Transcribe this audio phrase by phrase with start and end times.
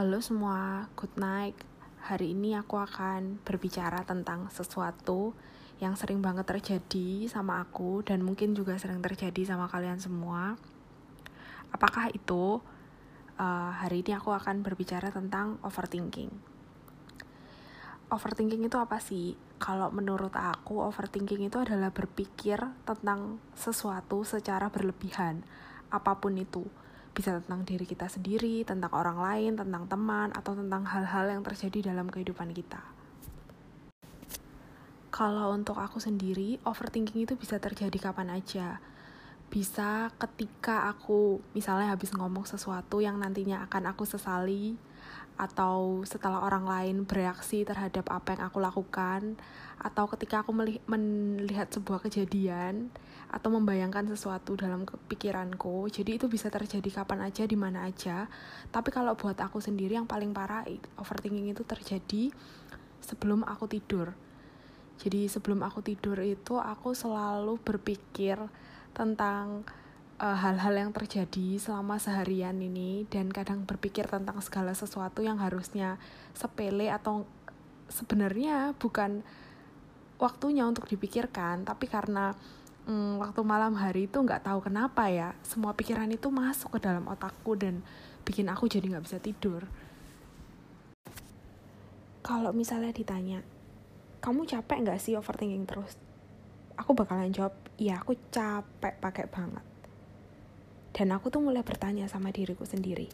[0.00, 1.52] Halo semua, good night.
[2.08, 5.36] Hari ini aku akan berbicara tentang sesuatu
[5.76, 10.56] yang sering banget terjadi sama aku dan mungkin juga sering terjadi sama kalian semua.
[11.68, 12.64] Apakah itu?
[13.36, 16.32] Uh, hari ini aku akan berbicara tentang overthinking.
[18.08, 19.36] Overthinking itu apa sih?
[19.60, 22.56] Kalau menurut aku, overthinking itu adalah berpikir
[22.88, 25.44] tentang sesuatu secara berlebihan,
[25.92, 26.64] apa pun itu
[27.10, 31.92] bisa tentang diri kita sendiri, tentang orang lain, tentang teman, atau tentang hal-hal yang terjadi
[31.92, 32.80] dalam kehidupan kita.
[35.10, 38.78] Kalau untuk aku sendiri, overthinking itu bisa terjadi kapan aja.
[39.50, 44.78] Bisa ketika aku misalnya habis ngomong sesuatu yang nantinya akan aku sesali,
[45.40, 49.40] atau setelah orang lain bereaksi terhadap apa yang aku lakukan,
[49.80, 50.52] atau ketika aku
[50.88, 52.92] melihat sebuah kejadian
[53.32, 55.88] atau membayangkan sesuatu dalam pikiranku.
[55.88, 58.28] Jadi itu bisa terjadi kapan aja, di mana aja.
[58.68, 60.68] Tapi kalau buat aku sendiri yang paling parah
[61.00, 62.28] overthinking itu terjadi
[63.00, 64.12] sebelum aku tidur.
[65.00, 68.36] Jadi sebelum aku tidur itu aku selalu berpikir
[68.92, 69.64] tentang
[70.20, 75.96] uh, hal-hal yang terjadi selama seharian ini dan kadang berpikir tentang segala sesuatu yang harusnya
[76.36, 77.24] sepele atau
[77.88, 79.24] sebenarnya bukan
[80.20, 82.36] waktunya untuk dipikirkan tapi karena
[82.84, 87.08] hmm, waktu malam hari itu nggak tahu kenapa ya semua pikiran itu masuk ke dalam
[87.08, 87.80] otakku dan
[88.22, 89.64] bikin aku jadi nggak bisa tidur.
[92.20, 93.40] Kalau misalnya ditanya
[94.20, 95.96] kamu capek nggak sih overthinking terus?
[96.76, 99.69] Aku bakalan jawab iya aku capek pakai banget
[100.90, 103.06] dan aku tuh mulai bertanya sama diriku sendiri,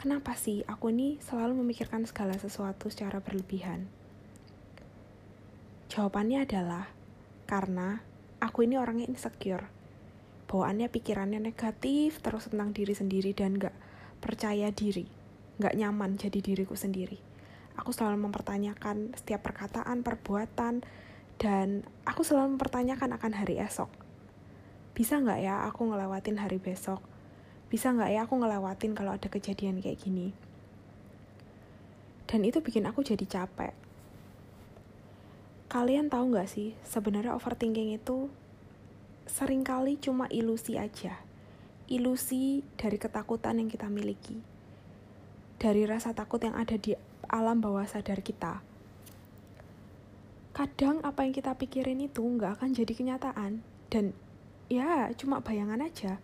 [0.00, 3.84] kenapa sih aku ini selalu memikirkan segala sesuatu secara berlebihan?
[5.92, 6.88] Jawabannya adalah
[7.44, 8.00] karena
[8.40, 9.68] aku ini orangnya insecure.
[10.46, 13.74] Bawaannya pikirannya negatif terus tentang diri sendiri dan gak
[14.22, 15.04] percaya diri,
[15.58, 17.18] gak nyaman jadi diriku sendiri.
[17.76, 20.80] Aku selalu mempertanyakan setiap perkataan, perbuatan,
[21.36, 24.05] dan aku selalu mempertanyakan akan hari esok
[24.96, 27.04] bisa nggak ya aku ngelewatin hari besok?
[27.68, 30.32] Bisa nggak ya aku ngelewatin kalau ada kejadian kayak gini?
[32.24, 33.76] Dan itu bikin aku jadi capek.
[35.68, 38.32] Kalian tahu nggak sih sebenarnya overthinking itu
[39.28, 41.20] sering kali cuma ilusi aja.
[41.92, 44.40] Ilusi dari ketakutan yang kita miliki.
[45.60, 46.96] Dari rasa takut yang ada di
[47.28, 48.64] alam bawah sadar kita.
[50.56, 53.60] Kadang apa yang kita pikirin itu nggak akan jadi kenyataan.
[53.92, 54.16] Dan
[54.66, 56.18] ya cuma bayangan aja.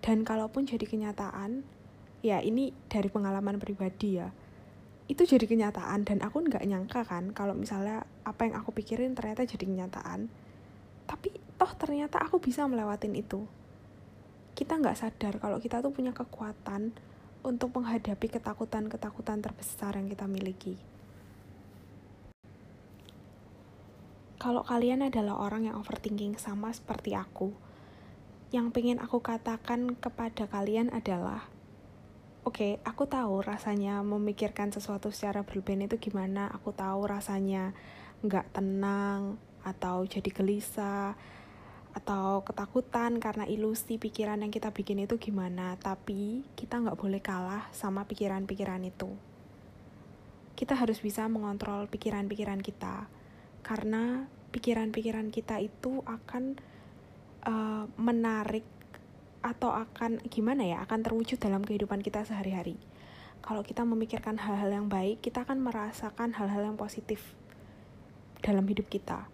[0.00, 1.66] Dan kalaupun jadi kenyataan
[2.22, 4.30] ya ini dari pengalaman pribadi ya.
[5.06, 9.46] Itu jadi kenyataan dan aku nggak nyangka kan kalau misalnya apa yang aku pikirin ternyata
[9.46, 10.26] jadi kenyataan.
[11.06, 13.46] Tapi toh ternyata aku bisa melewatin itu.
[14.56, 16.90] Kita nggak sadar kalau kita tuh punya kekuatan
[17.46, 20.95] untuk menghadapi ketakutan-ketakutan terbesar yang kita miliki.
[24.46, 27.50] Kalau kalian adalah orang yang overthinking sama seperti aku,
[28.54, 31.50] yang pengen aku katakan kepada kalian adalah,
[32.46, 37.74] oke, okay, aku tahu rasanya memikirkan sesuatu secara berlebihan itu gimana, aku tahu rasanya
[38.22, 39.34] nggak tenang,
[39.66, 41.18] atau jadi gelisah,
[41.90, 47.66] atau ketakutan karena ilusi pikiran yang kita bikin itu gimana, tapi kita nggak boleh kalah
[47.74, 49.10] sama pikiran-pikiran itu.
[50.54, 53.10] Kita harus bisa mengontrol pikiran-pikiran kita,
[53.66, 56.58] karena pikiran-pikiran kita itu akan
[57.46, 58.66] uh, menarik
[59.46, 62.74] atau akan gimana ya akan terwujud dalam kehidupan kita sehari-hari.
[63.46, 67.22] Kalau kita memikirkan hal-hal yang baik kita akan merasakan hal-hal yang positif
[68.42, 69.30] dalam hidup kita.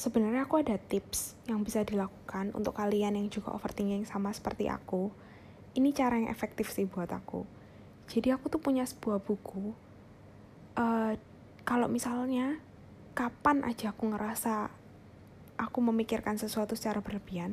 [0.00, 5.12] Sebenarnya aku ada tips yang bisa dilakukan untuk kalian yang juga overthinking sama seperti aku.
[5.76, 7.44] Ini cara yang efektif sih buat aku.
[8.08, 9.89] Jadi aku tuh punya sebuah buku
[10.76, 11.14] uh,
[11.62, 12.58] kalau misalnya
[13.14, 14.70] kapan aja aku ngerasa
[15.60, 17.52] aku memikirkan sesuatu secara berlebihan,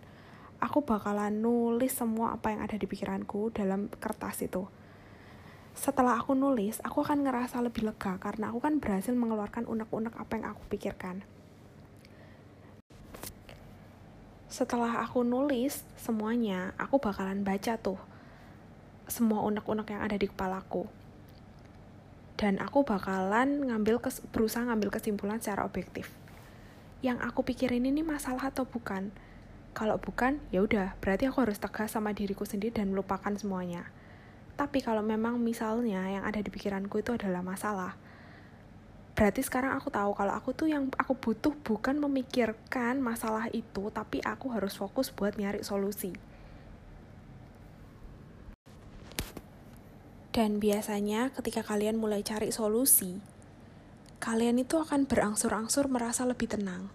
[0.63, 4.65] aku bakalan nulis semua apa yang ada di pikiranku dalam kertas itu.
[5.77, 10.31] Setelah aku nulis, aku akan ngerasa lebih lega karena aku kan berhasil mengeluarkan unek-unek apa
[10.39, 11.21] yang aku pikirkan.
[14.49, 17.99] Setelah aku nulis semuanya, aku bakalan baca tuh
[19.05, 20.89] semua unek-unek yang ada di kepalaku
[22.37, 26.13] dan aku bakalan ngambil kes, berusaha ngambil kesimpulan secara objektif.
[27.01, 29.09] Yang aku pikirin ini masalah atau bukan?
[29.73, 33.89] Kalau bukan, ya udah, berarti aku harus tegas sama diriku sendiri dan melupakan semuanya.
[34.57, 37.93] Tapi kalau memang misalnya yang ada di pikiranku itu adalah masalah,
[39.13, 44.21] berarti sekarang aku tahu kalau aku tuh yang aku butuh bukan memikirkan masalah itu, tapi
[44.25, 46.13] aku harus fokus buat nyari solusi.
[50.37, 53.17] Dan biasanya ketika kalian mulai cari solusi,
[54.21, 56.93] kalian itu akan berangsur-angsur merasa lebih tenang.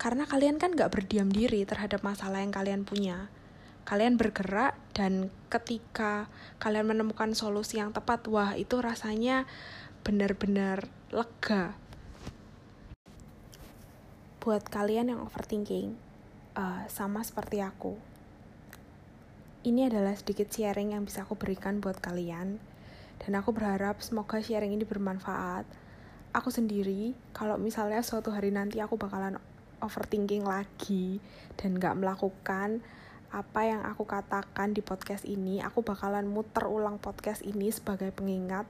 [0.00, 3.28] Karena kalian kan gak berdiam diri terhadap masalah yang kalian punya.
[3.84, 9.44] Kalian bergerak dan ketika kalian menemukan solusi yang tepat, wah itu rasanya
[10.00, 11.76] benar-benar lega.
[14.40, 16.00] Buat kalian yang overthinking,
[16.56, 18.00] uh, sama seperti aku,
[19.64, 22.60] ini adalah sedikit sharing yang bisa aku berikan buat kalian.
[23.16, 25.64] Dan aku berharap semoga sharing ini bermanfaat.
[26.36, 29.40] Aku sendiri, kalau misalnya suatu hari nanti aku bakalan
[29.80, 31.16] overthinking lagi
[31.56, 32.84] dan gak melakukan
[33.32, 38.68] apa yang aku katakan di podcast ini, aku bakalan muter ulang podcast ini sebagai pengingat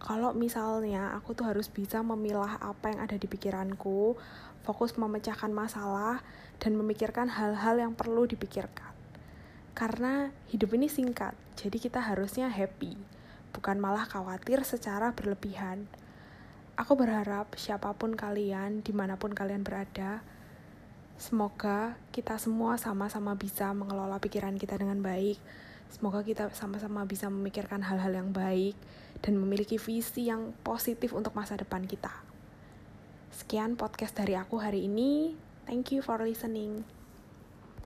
[0.00, 4.16] kalau misalnya aku tuh harus bisa memilah apa yang ada di pikiranku,
[4.64, 6.20] fokus memecahkan masalah,
[6.60, 8.95] dan memikirkan hal-hal yang perlu dipikirkan.
[9.76, 12.96] Karena hidup ini singkat, jadi kita harusnya happy,
[13.52, 15.84] bukan malah khawatir secara berlebihan.
[16.80, 20.24] Aku berharap siapa pun kalian, di mana pun kalian berada,
[21.20, 25.36] semoga kita semua sama-sama bisa mengelola pikiran kita dengan baik.
[25.92, 28.80] Semoga kita sama-sama bisa memikirkan hal-hal yang baik
[29.20, 32.12] dan memiliki visi yang positif untuk masa depan kita.
[33.28, 35.36] Sekian podcast dari aku hari ini.
[35.68, 36.95] Thank you for listening.